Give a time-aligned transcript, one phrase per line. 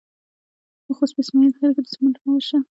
[0.85, 2.59] د خوست په اسماعیل خیل کې د سمنټو مواد شته.